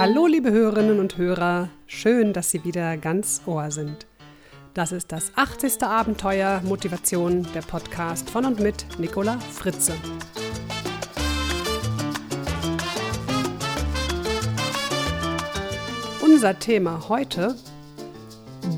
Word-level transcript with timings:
Hallo 0.00 0.26
liebe 0.26 0.50
Hörerinnen 0.50 0.98
und 0.98 1.18
Hörer, 1.18 1.68
schön, 1.86 2.32
dass 2.32 2.50
Sie 2.50 2.64
wieder 2.64 2.96
ganz 2.96 3.42
Ohr 3.44 3.70
sind. 3.70 4.06
Das 4.72 4.92
ist 4.92 5.12
das 5.12 5.30
80. 5.36 5.82
Abenteuer 5.82 6.62
Motivation, 6.64 7.46
der 7.52 7.60
Podcast 7.60 8.30
von 8.30 8.46
und 8.46 8.60
mit 8.60 8.86
Nicola 8.98 9.38
Fritze. 9.40 9.92
Unser 16.22 16.58
Thema 16.58 17.10
heute 17.10 17.54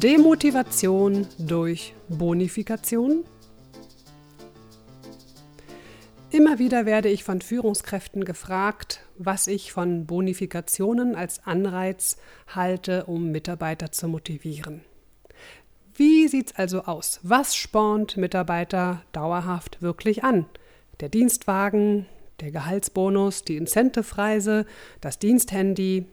Demotivation 0.03 1.29
durch 1.39 1.95
Bonifikation 2.09 3.23
Immer 6.33 6.59
wieder 6.59 6.87
werde 6.87 7.11
ich 7.11 7.25
von 7.25 7.43
Führungskräften 7.43 8.25
gefragt, 8.25 9.01
was 9.19 9.47
ich 9.49 9.71
von 9.71 10.07
Bonifikationen 10.07 11.15
als 11.15 11.45
Anreiz 11.45 12.17
halte, 12.47 13.05
um 13.05 13.31
Mitarbeiter 13.31 13.93
zu 13.93 14.09
motivieren. 14.09 14.81
Wie 15.95 16.27
sieht's 16.29 16.55
also 16.57 16.85
aus? 16.85 17.21
Was 17.23 17.55
spornt 17.55 18.17
Mitarbeiter 18.17 19.03
dauerhaft 19.13 19.83
wirklich 19.83 20.25
an? 20.25 20.47
Der 21.01 21.11
Dienstwagen, 21.11 22.07
der 22.41 22.51
Gehaltsbonus, 22.51 23.45
die 23.45 23.59
Incentive-Reise, 23.59 24.65
das 25.03 25.19
Diensthandy 25.19 26.07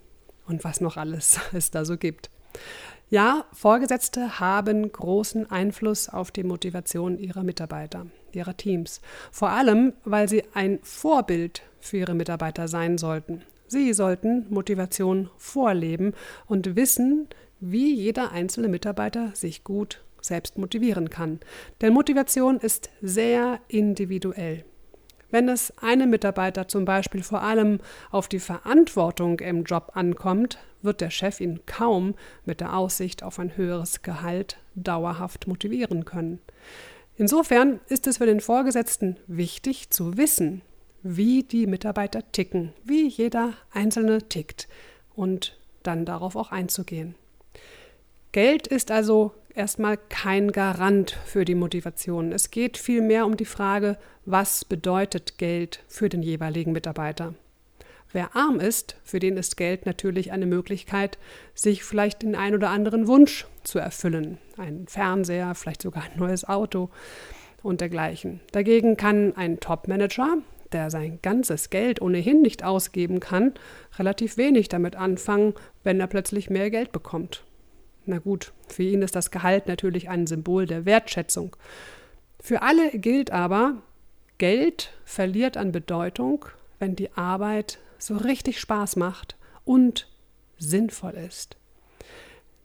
und 0.46 0.66
was 0.66 0.82
noch 0.82 0.98
alles 0.98 1.40
es 1.54 1.72
da 1.72 1.86
so 1.86 1.96
gibt. 1.96 2.30
Ja, 3.10 3.46
Vorgesetzte 3.54 4.42
haben 4.42 4.92
großen 4.92 5.50
Einfluss 5.50 6.10
auf 6.10 6.30
die 6.30 6.44
Motivation 6.44 7.18
ihrer 7.18 7.44
Mitarbeiter 7.44 8.08
ihrer 8.36 8.58
Teams. 8.58 9.02
Vor 9.32 9.50
allem, 9.50 9.94
weil 10.06 10.30
sie 10.30 10.44
ein 10.54 10.80
Vorbild 10.84 11.64
für 11.80 11.98
ihre 11.98 12.16
Mitarbeiter 12.16 12.68
sein 12.68 12.98
sollten. 12.98 13.44
Sie 13.68 13.94
sollten 13.94 14.48
Motivation 14.50 15.30
vorleben 15.38 16.14
und 16.48 16.76
wissen, 16.76 17.28
wie 17.60 17.94
jeder 17.94 18.32
einzelne 18.32 18.68
Mitarbeiter 18.68 19.32
sich 19.34 19.64
gut 19.64 20.02
selbst 20.22 20.58
motivieren 20.58 21.10
kann. 21.10 21.40
Denn 21.82 21.94
Motivation 21.94 22.58
ist 22.58 22.90
sehr 23.02 23.60
individuell. 23.68 24.66
Wenn 25.32 25.48
es 25.48 25.72
einem 25.78 26.10
Mitarbeiter 26.10 26.68
zum 26.68 26.86
Beispiel 26.86 27.22
vor 27.22 27.44
allem 27.44 27.80
auf 28.10 28.28
die 28.28 28.40
Verantwortung 28.40 29.40
im 29.40 29.64
Job 29.64 29.92
ankommt, 29.94 30.58
wird 30.82 31.02
der 31.02 31.12
Chef 31.12 31.40
ihn 31.40 31.60
kaum 31.68 32.16
mit 32.46 32.62
der 32.62 32.76
Aussicht 32.76 33.22
auf 33.22 33.38
ein 33.38 33.56
höheres 33.56 34.02
Gehalt 34.02 34.58
dauerhaft 34.74 35.48
motivieren 35.48 36.06
können. 36.06 36.40
Insofern 37.20 37.82
ist 37.90 38.08
es 38.08 38.20
für 38.20 38.26
den 38.26 38.40
Vorgesetzten 38.40 39.18
wichtig 39.28 39.90
zu 39.90 40.16
wissen, 40.16 40.62
wie 41.04 41.44
die 41.44 41.68
Mitarbeiter 41.68 42.32
ticken, 42.32 42.72
wie 42.86 43.10
jeder 43.10 43.56
Einzelne 43.74 44.30
tickt 44.30 44.70
und 45.16 45.60
dann 45.84 46.06
darauf 46.06 46.38
auch 46.38 46.54
einzugehen. 46.54 47.16
Geld 48.32 48.68
ist 48.68 48.90
also 48.90 49.34
erstmal 49.54 49.98
kein 49.98 50.54
Garant 50.54 51.12
für 51.26 51.44
die 51.44 51.56
Motivation. 51.56 52.32
Es 52.32 52.52
geht 52.52 52.78
vielmehr 52.78 53.26
um 53.26 53.36
die 53.36 53.44
Frage, 53.44 53.98
was 54.24 54.64
bedeutet 54.64 55.38
Geld 55.38 55.84
für 55.90 56.08
den 56.08 56.24
jeweiligen 56.24 56.72
Mitarbeiter. 56.72 57.34
Wer 58.12 58.36
arm 58.36 58.60
ist, 58.60 58.96
für 59.04 59.20
den 59.20 59.38
ist 59.38 59.56
Geld 59.56 59.86
natürlich 59.86 60.32
eine 60.32 60.48
Möglichkeit, 60.48 61.20
sich 61.54 61.84
vielleicht 61.84 62.24
den 62.24 62.36
ein 62.36 62.56
oder 62.56 62.72
anderen 62.72 63.08
Wunsch 63.08 63.46
zu 63.64 63.78
erfüllen. 63.78 64.40
Ein 64.58 64.88
Fernseher, 64.88 65.54
vielleicht 65.54 65.84
sogar 65.84 66.04
ein 66.04 66.18
neues 66.18 66.44
Auto 66.44 66.90
und 67.62 67.82
dergleichen. 67.82 68.40
Dagegen 68.52 68.98
kann 68.98 69.36
ein 69.36 69.60
Top-Manager, 69.60 70.38
der 70.72 70.90
sein 70.90 71.20
ganzes 71.22 71.70
Geld 71.70 72.02
ohnehin 72.02 72.42
nicht 72.42 72.64
ausgeben 72.64 73.20
kann, 73.20 73.54
relativ 73.98 74.38
wenig 74.38 74.70
damit 74.70 74.96
anfangen, 74.96 75.54
wenn 75.84 76.00
er 76.00 76.08
plötzlich 76.08 76.50
mehr 76.50 76.72
Geld 76.72 76.92
bekommt. 76.92 77.44
Na 78.06 78.18
gut, 78.18 78.54
für 78.68 78.84
ihn 78.84 79.04
ist 79.04 79.16
das 79.16 79.30
Gehalt 79.30 79.68
natürlich 79.68 80.10
ein 80.10 80.26
Symbol 80.26 80.66
der 80.66 80.86
Wertschätzung. 80.86 81.56
Für 82.40 82.64
alle 82.64 82.90
gilt 82.92 83.30
aber, 83.32 83.76
Geld 84.40 84.94
verliert 85.06 85.58
an 85.58 85.72
Bedeutung, 85.72 86.46
wenn 86.80 86.96
die 86.96 87.12
Arbeit 87.14 87.80
so 87.98 88.18
richtig 88.18 88.60
Spaß 88.60 88.96
macht 88.96 89.38
und 89.66 90.08
sinnvoll 90.58 91.14
ist. 91.14 91.58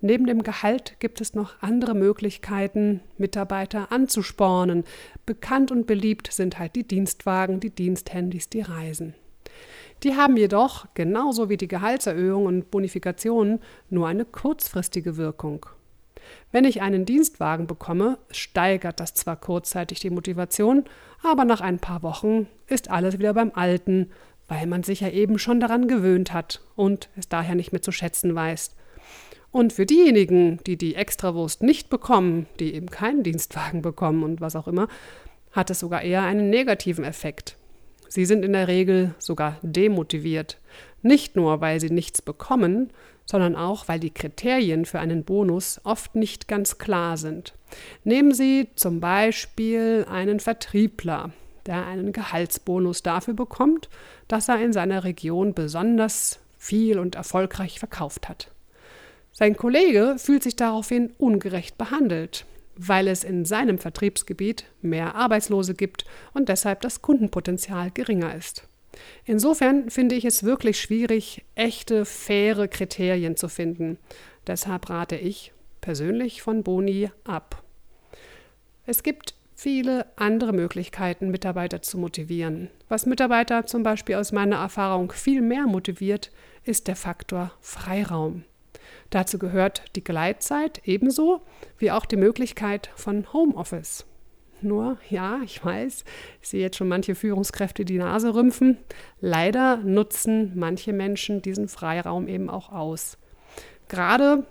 Neben 0.01 0.27
dem 0.27 0.43
Gehalt 0.43 0.97
gibt 0.99 1.21
es 1.21 1.35
noch 1.35 1.55
andere 1.63 1.95
Möglichkeiten, 1.95 3.01
Mitarbeiter 3.17 3.91
anzuspornen. 3.91 4.85
Bekannt 5.25 5.73
und 5.73 5.87
beliebt 5.87 6.31
sind 6.31 6.59
halt 6.59 6.77
die 6.77 6.87
Dienstwagen, 6.87 7.59
die 7.59 7.71
Diensthandys, 7.71 8.51
die 8.51 8.61
Reisen. 8.61 9.15
Die 10.03 10.15
haben 10.15 10.37
jedoch, 10.37 10.87
genauso 10.93 11.49
wie 11.49 11.57
die 11.57 11.69
Gehaltserhöhung 11.69 12.45
und 12.45 12.71
Bonifikationen, 12.71 13.61
nur 13.89 14.07
eine 14.07 14.27
kurzfristige 14.27 15.17
Wirkung. 15.17 15.65
Wenn 16.53 16.65
ich 16.65 16.83
einen 16.83 17.05
Dienstwagen 17.05 17.67
bekomme, 17.67 18.19
steigert 18.31 19.01
das 19.01 19.15
zwar 19.15 19.37
kurzzeitig 19.37 20.01
die 20.01 20.11
Motivation, 20.11 20.85
aber 21.23 21.45
nach 21.45 21.61
ein 21.61 21.79
paar 21.79 22.03
Wochen 22.03 22.47
ist 22.67 22.91
alles 22.91 23.19
wieder 23.19 23.35
beim 23.35 23.53
Alten, 23.55 24.11
weil 24.49 24.67
man 24.67 24.83
sich 24.83 25.01
ja 25.01 25.09
eben 25.09 25.39
schon 25.39 25.61
daran 25.61 25.89
gewöhnt 25.89 26.33
hat 26.33 26.61
und 26.77 27.09
es 27.17 27.29
daher 27.29 27.55
nicht 27.55 27.73
mehr 27.73 27.83
zu 27.83 27.93
schätzen 27.93 28.35
weiß. 28.35 28.77
Und 29.51 29.73
für 29.73 29.87
diejenigen, 29.87 30.59
die 30.67 30.77
die 30.77 30.97
Extrawurst 30.97 31.63
nicht 31.63 31.89
bekommen, 31.89 32.47
die 32.59 32.75
eben 32.75 32.91
keinen 32.91 33.23
Dienstwagen 33.23 33.83
bekommen 33.83 34.25
und 34.25 34.41
was 34.41 34.57
auch 34.57 34.67
immer, 34.67 34.89
hat 35.53 35.71
es 35.71 35.79
sogar 35.79 36.03
eher 36.03 36.23
einen 36.23 36.51
negativen 36.51 37.05
Effekt. 37.05 37.57
Sie 38.09 38.25
sind 38.25 38.45
in 38.45 38.53
der 38.53 38.69
Regel 38.69 39.15
sogar 39.19 39.59
demotiviert. 39.63 40.59
Nicht 41.03 41.37
nur, 41.37 41.61
weil 41.61 41.81
sie 41.81 41.91
nichts 41.91 42.21
bekommen, 42.21 42.91
sondern 43.27 43.57
auch, 43.57 43.89
weil 43.89 44.01
die 44.01 44.13
Kriterien 44.13 44.85
für 44.85 45.01
einen 45.01 45.25
Bonus 45.25 45.81
oft 45.85 46.15
nicht 46.15 46.49
ganz 46.49 46.79
klar 46.79 47.17
sind. 47.17 47.55
Nehmen 48.05 48.35
Sie 48.35 48.69
zum 48.77 49.01
Beispiel 49.01 50.07
einen 50.09 50.41
Vertriebler, 50.41 51.31
der 51.67 51.87
einen 51.87 52.13
Gehaltsbonus 52.13 53.03
dafür 53.03 53.35
bekommt, 53.35 53.89
dass 54.29 54.49
er 54.49 54.61
in 54.61 54.73
seiner 54.73 55.05
Region 55.05 55.55
besonders 55.55 56.39
viel 56.59 56.99
und 56.99 57.15
erfolgreich 57.15 57.79
verkauft 57.79 58.29
hat. 58.29 58.51
Sein 59.33 59.57
Kollege 59.57 60.17
fühlt 60.19 60.43
sich 60.43 60.57
daraufhin 60.57 61.13
ungerecht 61.19 61.77
behandelt, 61.77 62.47
weil 62.77 63.09
es 63.09 63.25
in 63.25 63.45
seinem 63.45 63.79
Vertriebsgebiet 63.79 64.65
mehr 64.81 65.15
Arbeitslose 65.15 65.75
gibt 65.75 66.05
und 66.35 66.49
deshalb 66.49 66.83
das 66.83 67.03
Kundenpotenzial 67.03 67.91
geringer 67.91 68.35
ist. 68.35 68.69
Insofern 69.25 69.91
finde 69.91 70.15
ich 70.15 70.25
es 70.25 70.45
wirklich 70.45 70.81
schwierig, 70.81 71.45
echte, 71.55 72.05
faire 72.05 72.69
Kriterien 72.69 73.37
zu 73.37 73.49
finden. 73.49 73.99
Deshalb 74.47 74.91
rate 74.91 75.17
ich 75.17 75.53
persönlich 75.81 76.43
von 76.43 76.63
Boni 76.63 77.11
ab. 77.25 77.63
Es 78.87 79.03
gibt 79.03 79.35
viele 79.55 80.07
andere 80.17 80.53
Möglichkeiten, 80.53 81.31
Mitarbeiter 81.31 81.83
zu 81.83 81.99
motivieren. 81.99 82.71
Was 82.89 83.07
Mitarbeiter 83.07 83.67
zum 83.67 83.83
Beispiel 83.83 84.17
aus 84.17 84.33
meiner 84.33 84.57
Erfahrung 84.57 85.13
viel 85.13 85.41
mehr 85.41 85.67
motiviert, 85.67 86.31
ist 86.65 86.89
der 86.89 86.97
Faktor 86.97 87.53
Freiraum. 87.61 88.45
Dazu 89.11 89.39
gehört 89.39 89.85
die 89.97 90.05
Gleitzeit 90.05 90.83
ebenso 90.85 91.43
wie 91.79 91.91
auch 91.91 92.05
die 92.05 92.17
Möglichkeit 92.17 92.91
von 92.97 93.33
Homeoffice. 93.33 94.05
Nur, 94.65 94.97
ja, 95.11 95.41
ich 95.45 95.63
weiß, 95.63 96.05
ich 96.41 96.49
sehe 96.49 96.63
jetzt 96.63 96.77
schon 96.77 96.89
manche 96.89 97.15
Führungskräfte 97.15 97.85
die 97.85 97.99
Nase 97.99 98.35
rümpfen. 98.35 98.79
Leider 99.21 99.77
nutzen 99.77 100.53
manche 100.55 100.93
Menschen 100.93 101.43
diesen 101.43 101.69
Freiraum 101.69 102.27
eben 102.29 102.49
auch 102.49 102.73
aus. 102.73 103.19
Gerade 103.89 104.47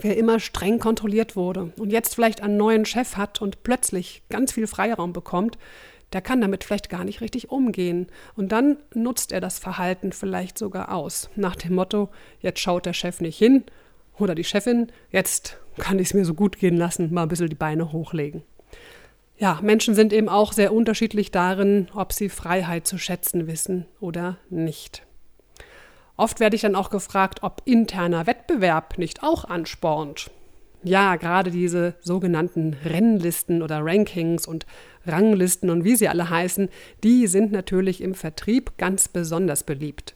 wer 0.00 0.16
immer 0.16 0.40
streng 0.40 0.78
kontrolliert 0.78 1.36
wurde 1.36 1.72
und 1.76 1.90
jetzt 1.90 2.14
vielleicht 2.14 2.42
einen 2.42 2.56
neuen 2.56 2.86
Chef 2.86 3.16
hat 3.16 3.42
und 3.42 3.62
plötzlich 3.62 4.22
ganz 4.30 4.52
viel 4.52 4.66
Freiraum 4.66 5.12
bekommt, 5.12 5.58
der 6.14 6.22
kann 6.22 6.40
damit 6.40 6.64
vielleicht 6.64 6.88
gar 6.88 7.04
nicht 7.04 7.20
richtig 7.20 7.50
umgehen. 7.50 8.06
Und 8.34 8.52
dann 8.52 8.78
nutzt 8.94 9.32
er 9.32 9.40
das 9.40 9.58
Verhalten 9.58 10.12
vielleicht 10.12 10.56
sogar 10.58 10.94
aus. 10.94 11.30
Nach 11.36 11.56
dem 11.56 11.74
Motto, 11.74 12.10
jetzt 12.40 12.60
schaut 12.60 12.86
der 12.86 12.92
Chef 12.94 13.20
nicht 13.20 13.38
hin 13.38 13.64
oder 14.18 14.34
die 14.34 14.44
Chefin, 14.44 14.92
jetzt 15.10 15.58
kann 15.78 15.98
ich 15.98 16.08
es 16.08 16.14
mir 16.14 16.24
so 16.24 16.34
gut 16.34 16.58
gehen 16.58 16.76
lassen, 16.76 17.12
mal 17.12 17.22
ein 17.22 17.28
bisschen 17.28 17.48
die 17.48 17.54
Beine 17.54 17.92
hochlegen. 17.92 18.42
Ja, 19.42 19.58
Menschen 19.60 19.96
sind 19.96 20.12
eben 20.12 20.28
auch 20.28 20.52
sehr 20.52 20.72
unterschiedlich 20.72 21.32
darin, 21.32 21.88
ob 21.96 22.12
sie 22.12 22.28
Freiheit 22.28 22.86
zu 22.86 22.96
schätzen 22.96 23.48
wissen 23.48 23.86
oder 23.98 24.36
nicht. 24.50 25.04
Oft 26.16 26.38
werde 26.38 26.54
ich 26.54 26.62
dann 26.62 26.76
auch 26.76 26.90
gefragt, 26.90 27.42
ob 27.42 27.60
interner 27.64 28.28
Wettbewerb 28.28 28.98
nicht 28.98 29.24
auch 29.24 29.44
anspornt. 29.44 30.30
Ja, 30.84 31.16
gerade 31.16 31.50
diese 31.50 31.96
sogenannten 32.02 32.76
Rennlisten 32.84 33.62
oder 33.62 33.80
Rankings 33.82 34.46
und 34.46 34.64
Ranglisten 35.06 35.70
und 35.70 35.82
wie 35.82 35.96
sie 35.96 36.06
alle 36.06 36.30
heißen, 36.30 36.68
die 37.02 37.26
sind 37.26 37.50
natürlich 37.50 38.00
im 38.00 38.14
Vertrieb 38.14 38.78
ganz 38.78 39.08
besonders 39.08 39.64
beliebt. 39.64 40.14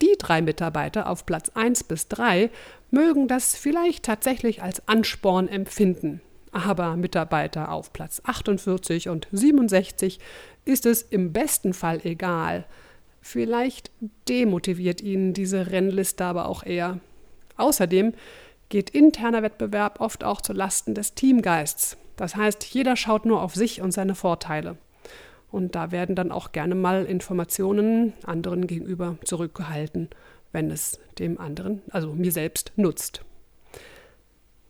Die 0.00 0.14
drei 0.16 0.42
Mitarbeiter 0.42 1.10
auf 1.10 1.26
Platz 1.26 1.50
1 1.56 1.82
bis 1.82 2.06
3 2.06 2.50
mögen 2.92 3.26
das 3.26 3.56
vielleicht 3.56 4.04
tatsächlich 4.04 4.62
als 4.62 4.86
Ansporn 4.86 5.48
empfinden. 5.48 6.20
Aber 6.52 6.96
Mitarbeiter 6.96 7.70
auf 7.70 7.92
Platz 7.92 8.20
48 8.24 9.08
und 9.08 9.28
67 9.30 10.18
ist 10.64 10.86
es 10.86 11.02
im 11.02 11.32
besten 11.32 11.72
Fall 11.72 12.00
egal, 12.04 12.66
Vielleicht 13.20 13.90
demotiviert 14.28 15.00
ihn 15.00 15.32
diese 15.34 15.70
Rennliste 15.70 16.24
aber 16.24 16.48
auch 16.48 16.64
eher. 16.64 17.00
Außerdem 17.56 18.14
geht 18.68 18.90
interner 18.90 19.42
Wettbewerb 19.42 20.00
oft 20.00 20.24
auch 20.24 20.40
zu 20.40 20.52
Lasten 20.52 20.94
des 20.94 21.14
Teamgeists. 21.14 21.96
Das 22.16 22.36
heißt, 22.36 22.64
jeder 22.64 22.96
schaut 22.96 23.26
nur 23.26 23.42
auf 23.42 23.54
sich 23.54 23.82
und 23.82 23.92
seine 23.92 24.14
Vorteile. 24.14 24.76
Und 25.50 25.74
da 25.74 25.90
werden 25.90 26.14
dann 26.14 26.32
auch 26.32 26.52
gerne 26.52 26.74
mal 26.74 27.04
Informationen 27.04 28.12
anderen 28.24 28.66
gegenüber 28.66 29.18
zurückgehalten, 29.24 30.08
wenn 30.52 30.70
es 30.70 31.00
dem 31.18 31.40
anderen, 31.40 31.82
also 31.90 32.12
mir 32.12 32.32
selbst, 32.32 32.72
nutzt. 32.76 33.22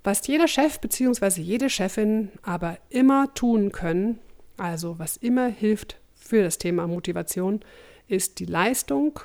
Was 0.02 0.26
jeder 0.26 0.48
Chef 0.48 0.80
bzw. 0.80 1.40
jede 1.42 1.68
Chefin 1.68 2.30
aber 2.42 2.78
immer 2.88 3.32
tun 3.34 3.70
können, 3.70 4.18
also 4.56 4.98
was 4.98 5.16
immer 5.16 5.48
hilft 5.48 6.00
für 6.14 6.42
das 6.42 6.58
Thema 6.58 6.86
Motivation, 6.86 7.60
ist 8.08 8.38
die 8.38 8.46
Leistung, 8.46 9.20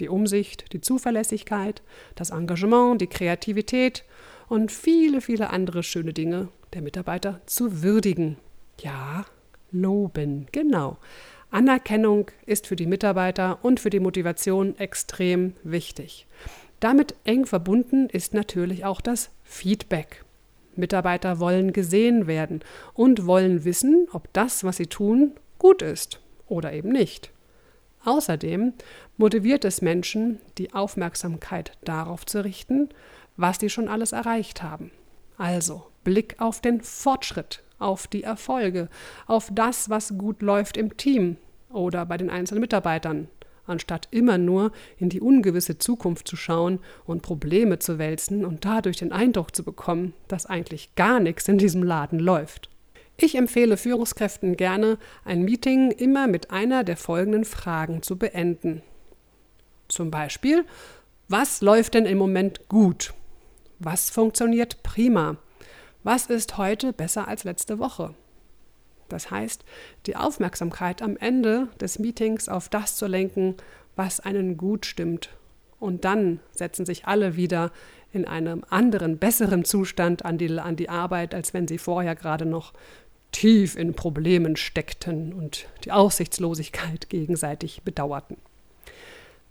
die 0.00 0.08
Umsicht, 0.08 0.72
die 0.72 0.80
Zuverlässigkeit, 0.80 1.82
das 2.14 2.30
Engagement, 2.30 3.00
die 3.00 3.06
Kreativität 3.06 4.04
und 4.48 4.72
viele, 4.72 5.20
viele 5.20 5.50
andere 5.50 5.82
schöne 5.82 6.12
Dinge 6.12 6.48
der 6.72 6.82
Mitarbeiter 6.82 7.40
zu 7.46 7.82
würdigen. 7.82 8.38
Ja, 8.80 9.24
loben, 9.70 10.46
genau. 10.52 10.98
Anerkennung 11.50 12.30
ist 12.46 12.66
für 12.66 12.76
die 12.76 12.86
Mitarbeiter 12.86 13.58
und 13.62 13.78
für 13.78 13.90
die 13.90 14.00
Motivation 14.00 14.76
extrem 14.78 15.54
wichtig. 15.62 16.26
Damit 16.84 17.14
eng 17.24 17.46
verbunden 17.46 18.10
ist 18.10 18.34
natürlich 18.34 18.84
auch 18.84 19.00
das 19.00 19.30
Feedback. 19.42 20.22
Mitarbeiter 20.76 21.40
wollen 21.40 21.72
gesehen 21.72 22.26
werden 22.26 22.60
und 22.92 23.24
wollen 23.24 23.64
wissen, 23.64 24.06
ob 24.12 24.30
das, 24.34 24.64
was 24.64 24.76
sie 24.76 24.88
tun, 24.88 25.32
gut 25.58 25.80
ist 25.80 26.20
oder 26.46 26.74
eben 26.74 26.90
nicht. 26.90 27.30
Außerdem 28.04 28.74
motiviert 29.16 29.64
es 29.64 29.80
Menschen, 29.80 30.40
die 30.58 30.74
Aufmerksamkeit 30.74 31.72
darauf 31.86 32.26
zu 32.26 32.44
richten, 32.44 32.90
was 33.38 33.60
sie 33.60 33.70
schon 33.70 33.88
alles 33.88 34.12
erreicht 34.12 34.62
haben. 34.62 34.90
Also 35.38 35.86
Blick 36.04 36.36
auf 36.38 36.60
den 36.60 36.82
Fortschritt, 36.82 37.62
auf 37.78 38.08
die 38.08 38.24
Erfolge, 38.24 38.90
auf 39.26 39.48
das, 39.50 39.88
was 39.88 40.18
gut 40.18 40.42
läuft 40.42 40.76
im 40.76 40.98
Team 40.98 41.38
oder 41.70 42.04
bei 42.04 42.18
den 42.18 42.28
einzelnen 42.28 42.60
Mitarbeitern, 42.60 43.28
anstatt 43.66 44.08
immer 44.10 44.38
nur 44.38 44.72
in 44.98 45.08
die 45.08 45.20
ungewisse 45.20 45.78
Zukunft 45.78 46.28
zu 46.28 46.36
schauen 46.36 46.80
und 47.04 47.22
Probleme 47.22 47.78
zu 47.78 47.98
wälzen 47.98 48.44
und 48.44 48.64
dadurch 48.64 48.98
den 48.98 49.12
Eindruck 49.12 49.54
zu 49.54 49.64
bekommen, 49.64 50.14
dass 50.28 50.46
eigentlich 50.46 50.94
gar 50.94 51.20
nichts 51.20 51.48
in 51.48 51.58
diesem 51.58 51.82
Laden 51.82 52.18
läuft. 52.18 52.70
Ich 53.16 53.36
empfehle 53.36 53.76
Führungskräften 53.76 54.56
gerne, 54.56 54.98
ein 55.24 55.42
Meeting 55.42 55.90
immer 55.92 56.26
mit 56.26 56.50
einer 56.50 56.82
der 56.82 56.96
folgenden 56.96 57.44
Fragen 57.44 58.02
zu 58.02 58.18
beenden. 58.18 58.82
Zum 59.88 60.10
Beispiel, 60.10 60.64
was 61.28 61.60
läuft 61.60 61.94
denn 61.94 62.06
im 62.06 62.18
Moment 62.18 62.68
gut? 62.68 63.14
Was 63.78 64.10
funktioniert 64.10 64.82
prima? 64.82 65.36
Was 66.02 66.26
ist 66.26 66.58
heute 66.58 66.92
besser 66.92 67.28
als 67.28 67.44
letzte 67.44 67.78
Woche? 67.78 68.14
Das 69.08 69.30
heißt, 69.30 69.64
die 70.06 70.16
Aufmerksamkeit 70.16 71.02
am 71.02 71.16
Ende 71.16 71.68
des 71.80 71.98
Meetings 71.98 72.48
auf 72.48 72.68
das 72.68 72.96
zu 72.96 73.06
lenken, 73.06 73.56
was 73.96 74.20
einen 74.20 74.56
gut 74.56 74.86
stimmt. 74.86 75.30
Und 75.78 76.04
dann 76.04 76.40
setzen 76.52 76.86
sich 76.86 77.06
alle 77.06 77.36
wieder 77.36 77.70
in 78.12 78.26
einem 78.26 78.64
anderen, 78.70 79.18
besseren 79.18 79.64
Zustand 79.64 80.24
an 80.24 80.38
die, 80.38 80.58
an 80.58 80.76
die 80.76 80.88
Arbeit, 80.88 81.34
als 81.34 81.52
wenn 81.52 81.68
sie 81.68 81.78
vorher 81.78 82.14
gerade 82.14 82.46
noch 82.46 82.72
tief 83.32 83.76
in 83.76 83.94
Problemen 83.94 84.56
steckten 84.56 85.32
und 85.32 85.66
die 85.84 85.92
Aussichtslosigkeit 85.92 87.08
gegenseitig 87.10 87.82
bedauerten. 87.82 88.36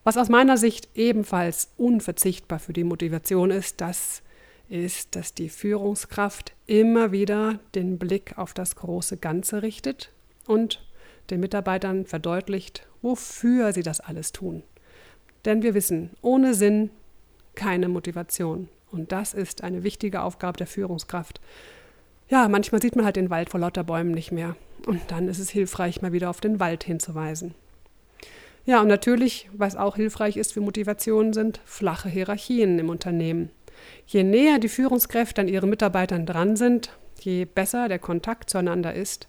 Was 0.03 0.17
aus 0.17 0.29
meiner 0.29 0.57
Sicht 0.57 0.89
ebenfalls 0.95 1.71
unverzichtbar 1.77 2.59
für 2.59 2.73
die 2.73 2.83
Motivation 2.83 3.51
ist, 3.51 3.79
das 3.79 4.21
ist, 4.73 5.15
dass 5.15 5.35
die 5.35 5.49
Führungskraft 5.49 6.53
immer 6.65 7.11
wieder 7.11 7.59
den 7.75 7.99
Blick 7.99 8.37
auf 8.37 8.55
das 8.55 8.75
große 8.75 9.17
Ganze 9.17 9.61
richtet 9.61 10.11
und 10.47 10.83
den 11.29 11.39
Mitarbeitern 11.39 12.07
verdeutlicht, 12.07 12.87
wofür 13.03 13.71
sie 13.71 13.83
das 13.83 13.99
alles 13.99 14.31
tun. 14.31 14.63
Denn 15.45 15.61
wir 15.61 15.75
wissen, 15.75 16.09
ohne 16.21 16.55
Sinn 16.55 16.89
keine 17.53 17.87
Motivation. 17.87 18.67
Und 18.91 19.11
das 19.11 19.35
ist 19.35 19.63
eine 19.63 19.83
wichtige 19.83 20.23
Aufgabe 20.23 20.57
der 20.57 20.67
Führungskraft. 20.67 21.39
Ja, 22.27 22.47
manchmal 22.47 22.81
sieht 22.81 22.95
man 22.95 23.05
halt 23.05 23.15
den 23.15 23.29
Wald 23.29 23.51
vor 23.51 23.59
lauter 23.59 23.83
Bäumen 23.83 24.11
nicht 24.11 24.31
mehr. 24.31 24.55
Und 24.87 25.01
dann 25.09 25.27
ist 25.27 25.39
es 25.39 25.51
hilfreich, 25.51 26.01
mal 26.01 26.13
wieder 26.13 26.31
auf 26.31 26.41
den 26.41 26.59
Wald 26.59 26.83
hinzuweisen. 26.83 27.53
Ja, 28.65 28.81
und 28.81 28.87
natürlich, 28.87 29.49
was 29.53 29.75
auch 29.75 29.97
hilfreich 29.97 30.37
ist 30.37 30.53
für 30.53 30.61
Motivation, 30.61 31.33
sind 31.33 31.61
flache 31.65 32.09
Hierarchien 32.09 32.79
im 32.79 32.89
Unternehmen. 32.89 33.51
Je 34.05 34.23
näher 34.23 34.59
die 34.59 34.69
Führungskräfte 34.69 35.41
an 35.41 35.47
ihren 35.47 35.69
Mitarbeitern 35.69 36.25
dran 36.25 36.55
sind, 36.55 36.91
je 37.19 37.45
besser 37.45 37.87
der 37.87 37.99
Kontakt 37.99 38.49
zueinander 38.49 38.93
ist, 38.93 39.27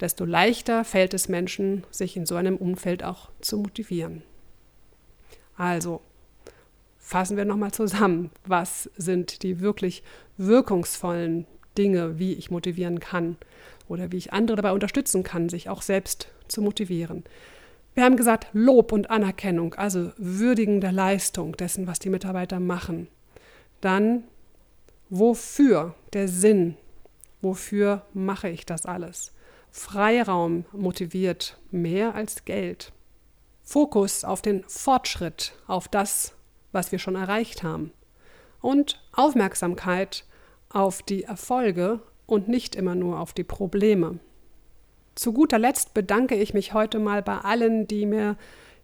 desto 0.00 0.24
leichter 0.24 0.84
fällt 0.84 1.14
es 1.14 1.28
Menschen, 1.28 1.84
sich 1.90 2.16
in 2.16 2.26
so 2.26 2.36
einem 2.36 2.56
Umfeld 2.56 3.02
auch 3.02 3.30
zu 3.40 3.58
motivieren. 3.58 4.22
Also, 5.56 6.02
fassen 6.98 7.36
wir 7.36 7.44
nochmal 7.44 7.72
zusammen, 7.72 8.30
was 8.44 8.90
sind 8.96 9.42
die 9.42 9.60
wirklich 9.60 10.02
wirkungsvollen 10.36 11.46
Dinge, 11.78 12.18
wie 12.18 12.34
ich 12.34 12.50
motivieren 12.50 13.00
kann 13.00 13.36
oder 13.88 14.12
wie 14.12 14.16
ich 14.16 14.32
andere 14.32 14.56
dabei 14.56 14.72
unterstützen 14.72 15.22
kann, 15.22 15.48
sich 15.48 15.68
auch 15.68 15.82
selbst 15.82 16.28
zu 16.48 16.62
motivieren. 16.62 17.24
Wir 17.94 18.04
haben 18.04 18.16
gesagt, 18.16 18.48
Lob 18.52 18.92
und 18.92 19.08
Anerkennung, 19.08 19.74
also 19.74 20.12
Würdigen 20.18 20.80
der 20.80 20.92
Leistung 20.92 21.56
dessen, 21.56 21.86
was 21.86 21.98
die 21.98 22.10
Mitarbeiter 22.10 22.60
machen. 22.60 23.08
Dann, 23.80 24.24
wofür 25.08 25.94
der 26.12 26.28
Sinn? 26.28 26.76
Wofür 27.42 28.02
mache 28.12 28.48
ich 28.48 28.66
das 28.66 28.86
alles? 28.86 29.32
Freiraum 29.70 30.64
motiviert 30.72 31.58
mehr 31.70 32.14
als 32.14 32.44
Geld. 32.44 32.92
Fokus 33.62 34.24
auf 34.24 34.42
den 34.42 34.64
Fortschritt, 34.68 35.52
auf 35.66 35.88
das, 35.88 36.34
was 36.72 36.92
wir 36.92 36.98
schon 36.98 37.14
erreicht 37.14 37.62
haben. 37.62 37.92
Und 38.60 39.02
Aufmerksamkeit 39.12 40.24
auf 40.70 41.02
die 41.02 41.24
Erfolge 41.24 42.00
und 42.26 42.48
nicht 42.48 42.74
immer 42.74 42.94
nur 42.94 43.20
auf 43.20 43.32
die 43.32 43.44
Probleme. 43.44 44.18
Zu 45.14 45.32
guter 45.32 45.58
Letzt 45.58 45.94
bedanke 45.94 46.34
ich 46.36 46.54
mich 46.54 46.74
heute 46.74 46.98
mal 46.98 47.22
bei 47.22 47.38
allen, 47.38 47.86
die 47.86 48.06
mir 48.06 48.36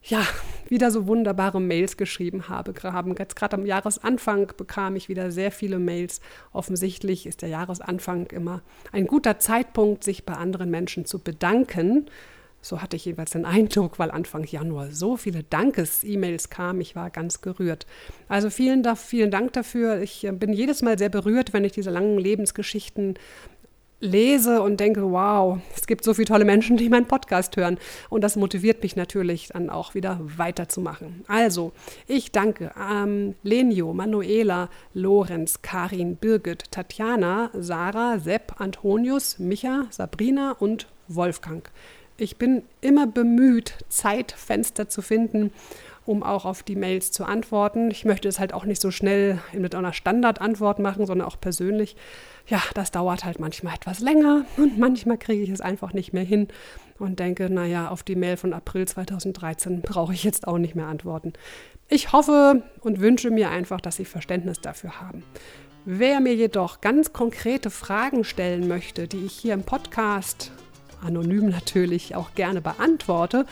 ja, 0.05 0.27
wieder 0.69 0.91
so 0.91 1.07
wunderbare 1.07 1.61
Mails 1.61 1.97
geschrieben 1.97 2.49
habe. 2.49 2.73
Jetzt 3.19 3.37
gerade 3.37 3.57
am 3.57 3.67
Jahresanfang 3.67 4.53
bekam 4.57 4.97
ich 4.97 5.09
wieder 5.09 5.31
sehr 5.31 5.53
viele 5.53 5.79
Mails. 5.79 6.21
Offensichtlich 6.53 7.27
ist 7.27 7.43
der 7.43 7.49
Jahresanfang 7.51 8.27
immer 8.27 8.63
ein 8.91 9.07
guter 9.07 9.39
Zeitpunkt, 9.39 10.03
sich 10.03 10.25
bei 10.25 10.35
anderen 10.35 10.71
Menschen 10.71 11.05
zu 11.05 11.19
bedanken. 11.19 12.07
So 12.65 12.81
hatte 12.81 12.95
ich 12.95 13.05
jeweils 13.05 13.33
den 13.33 13.45
Eindruck, 13.45 13.99
weil 13.99 14.13
Anfang 14.13 14.45
Januar 14.45 14.93
so 14.93 15.17
viele 15.17 15.43
Dankes-E-Mails 15.43 16.49
kamen. 16.49 16.81
Ich 16.81 16.95
war 16.95 17.11
ganz 17.11 17.41
gerührt. 17.41 17.87
Also 18.29 18.51
vielen, 18.51 18.85
vielen 18.95 19.33
Dank 19.33 19.53
dafür. 19.53 20.01
Ich 20.01 20.25
äh, 20.25 20.31
bin 20.31 20.53
jedes 20.53 20.81
Mal 20.81 20.97
sehr 20.97 21.09
berührt, 21.09 21.53
wenn 21.53 21.65
ich 21.65 21.73
diese 21.73 21.91
langen 21.91 22.19
Lebensgeschichten 22.19 23.15
lese 24.03 24.61
und 24.61 24.81
denke, 24.81 25.11
wow, 25.11 25.59
es 25.75 25.87
gibt 25.87 26.05
so 26.05 26.13
viele 26.13 26.27
tolle 26.27 26.45
Menschen, 26.45 26.77
die 26.77 26.89
meinen 26.89 27.07
Podcast 27.07 27.57
hören. 27.57 27.79
Und 28.11 28.23
das 28.23 28.37
motiviert 28.37 28.83
mich 28.83 28.97
natürlich 28.97 29.49
dann 29.49 29.71
auch 29.71 29.95
wieder 29.95 30.21
weiterzumachen. 30.21 31.25
Also, 31.29 31.73
ich 32.07 32.33
danke 32.33 32.73
ähm, 32.79 33.35
Lenio, 33.43 33.95
Manuela, 33.95 34.69
Lorenz, 34.93 35.63
Karin, 35.63 36.17
Birgit, 36.17 36.71
Tatjana, 36.71 37.51
Sarah, 37.55 38.19
Sepp, 38.19 38.61
Antonius, 38.61 39.39
Micha, 39.39 39.87
Sabrina 39.91 40.57
und 40.59 40.89
Wolfgang. 41.09 41.71
Ich 42.19 42.37
bin 42.37 42.63
immer 42.81 43.07
bemüht, 43.07 43.75
Zeitfenster 43.89 44.89
zu 44.89 45.01
finden, 45.01 45.53
um 46.05 46.23
auch 46.23 46.45
auf 46.45 46.63
die 46.63 46.77
Mails 46.77 47.13
zu 47.13 47.25
antworten. 47.25 47.91
Ich 47.91 48.05
möchte 48.05 48.29
es 48.29 48.39
halt 48.39 48.53
auch 48.53 48.65
nicht 48.65 48.81
so 48.81 48.91
schnell 48.91 49.39
mit 49.53 49.75
einer 49.75 49.93
Standardantwort 49.93 50.79
machen, 50.79 51.07
sondern 51.07 51.27
auch 51.29 51.41
persönlich. 51.41 51.97
Ja, 52.49 52.61
das 52.75 52.91
dauert 52.91 53.25
halt 53.25 53.39
manchmal 53.39 53.75
etwas 53.75 54.01
länger 54.01 54.45
und 54.57 54.79
manchmal 54.79 55.19
kriege 55.19 55.43
ich 55.43 55.51
es 55.51 55.61
einfach 55.61 55.93
nicht 55.93 56.13
mehr 56.13 56.25
hin 56.25 56.49
und 56.99 57.21
denke, 57.21 57.49
naja, 57.51 57.89
auf 57.89 58.03
die 58.03 58.17
Mail 58.17 58.37
von 58.37 58.53
April 58.53 58.87
2013 58.87 59.83
brauche 59.83 60.13
ich 60.13 60.25
jetzt 60.25 60.49
auch 60.49 60.59
nicht 60.59 60.75
mehr 60.75 60.87
antworten. 60.87 61.33
Ich 61.89 62.13
hoffe 62.13 62.63
und 62.81 63.01
wünsche 63.01 63.31
mir 63.31 63.51
einfach, 63.51 63.81
dass 63.81 63.97
Sie 63.97 64.05
Verständnis 64.05 64.61
dafür 64.61 65.01
haben. 65.01 65.23
Wer 65.85 66.21
mir 66.21 66.35
jedoch 66.35 66.81
ganz 66.81 67.13
konkrete 67.13 67.71
Fragen 67.71 68.25
stellen 68.25 68.69
möchte, 68.69 69.09
die 69.09 69.27
ich 69.27 69.33
hier 69.33 69.55
im 69.55 69.65
Podcast 69.65 70.53
anonym 71.05 71.49
natürlich 71.49 72.15
auch 72.15 72.35
gerne 72.35 72.61
beantworte, 72.61 73.47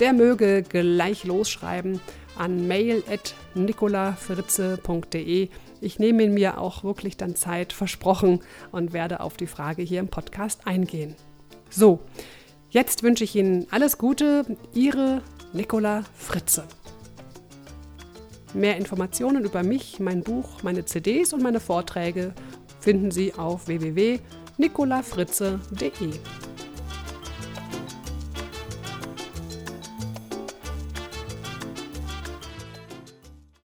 der 0.00 0.12
möge 0.12 0.62
gleich 0.62 1.24
losschreiben 1.24 2.00
an 2.36 2.66
mail.nicolafritze.de. 2.66 5.48
Ich 5.80 5.98
nehme 5.98 6.28
mir 6.28 6.58
auch 6.58 6.84
wirklich 6.84 7.16
dann 7.16 7.34
Zeit, 7.36 7.72
versprochen, 7.72 8.40
und 8.72 8.92
werde 8.92 9.20
auf 9.20 9.36
die 9.36 9.46
Frage 9.46 9.82
hier 9.82 10.00
im 10.00 10.08
Podcast 10.08 10.66
eingehen. 10.66 11.14
So, 11.70 12.00
jetzt 12.70 13.02
wünsche 13.02 13.24
ich 13.24 13.34
Ihnen 13.36 13.66
alles 13.70 13.98
Gute, 13.98 14.44
Ihre 14.72 15.22
Nicola 15.52 16.04
Fritze. 16.16 16.64
Mehr 18.54 18.76
Informationen 18.76 19.44
über 19.44 19.62
mich, 19.62 20.00
mein 20.00 20.22
Buch, 20.22 20.62
meine 20.62 20.84
CDs 20.84 21.32
und 21.32 21.42
meine 21.42 21.60
Vorträge 21.60 22.34
finden 22.80 23.10
Sie 23.10 23.32
auf 23.34 23.66
www.nicolafritze.de. 23.66 26.10